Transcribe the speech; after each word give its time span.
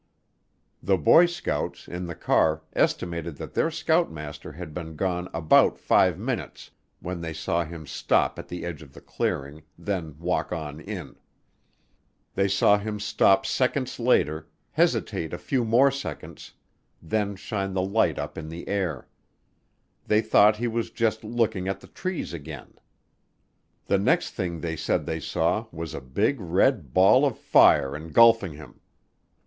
The 0.81 0.97
boy 0.97 1.27
scouts, 1.27 1.87
in 1.87 2.07
the 2.07 2.15
car, 2.15 2.63
estimated 2.73 3.35
that 3.37 3.53
their 3.53 3.69
scoutmaster 3.69 4.53
had 4.53 4.73
been 4.73 4.95
gone 4.95 5.29
about 5.31 5.77
five 5.77 6.17
minutes 6.17 6.71
when 7.01 7.21
they 7.21 7.33
saw 7.33 7.63
him 7.65 7.85
stop 7.85 8.39
at 8.39 8.47
the 8.47 8.65
edge 8.65 8.81
of 8.81 8.93
the 8.93 8.99
clearing, 8.99 9.61
then 9.77 10.17
walk 10.17 10.51
on 10.51 10.79
in. 10.79 11.17
They 12.33 12.47
saw 12.47 12.79
him 12.79 12.99
stop 12.99 13.45
seconds 13.45 13.99
later, 13.99 14.47
hesitate 14.71 15.33
a 15.35 15.37
few 15.37 15.63
more 15.63 15.91
seconds, 15.91 16.53
then 16.99 17.35
shine 17.35 17.73
the 17.75 17.83
light 17.83 18.17
up 18.17 18.39
in 18.39 18.49
the 18.49 18.67
air. 18.67 19.07
They 20.07 20.21
thought 20.23 20.55
he 20.55 20.67
was 20.67 20.89
just 20.89 21.23
looking 21.23 21.67
at 21.67 21.79
the 21.79 21.85
trees 21.87 22.33
again. 22.33 22.73
The 23.85 23.99
next 23.99 24.31
thing 24.31 24.61
they 24.61 24.75
said 24.77 25.05
they 25.05 25.19
saw 25.19 25.67
was 25.71 25.93
a 25.93 26.01
big 26.01 26.39
red 26.41 26.91
ball 26.91 27.23
of 27.23 27.37
fire 27.37 27.95
engulfing 27.95 28.53
him. 28.53 28.79